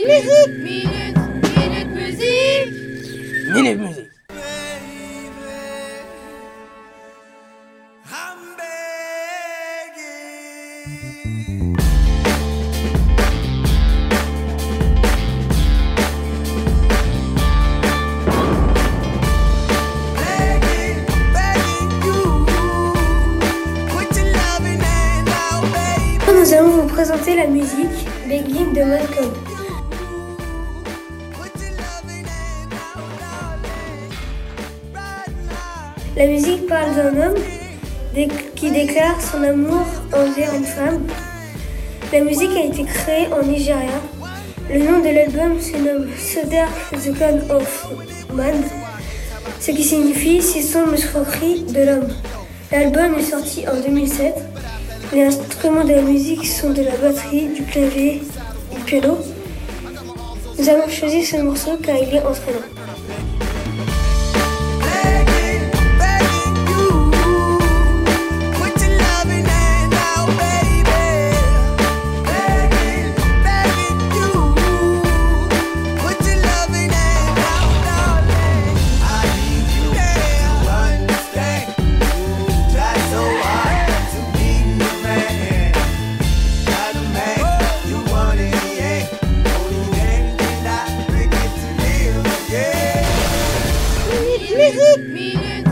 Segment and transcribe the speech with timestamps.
[0.00, 1.16] Minute, minute,
[1.56, 2.72] minute musique.
[3.52, 4.04] Minute musique.
[26.28, 29.32] Nous allons vous présenter la musique Begging de Malcolm.
[36.18, 38.26] La musique parle d'un homme
[38.56, 41.06] qui déclare son amour envers une femme.
[42.12, 44.00] La musique a été créée en Nigeria.
[44.68, 47.86] Le nom de l'album se nomme Soder the Gun of
[48.34, 48.64] Man,
[49.60, 52.08] ce qui signifie si sombre escroquerie de l'homme.
[52.72, 54.34] L'album est sorti en 2007.
[55.12, 58.22] Les instruments de la musique sont de la batterie, du clavier,
[58.74, 59.18] du piano.
[60.58, 62.87] Nous avons choisi ce morceau car il est entraînant.
[94.58, 95.08] Minik.
[95.14, 95.67] Minik.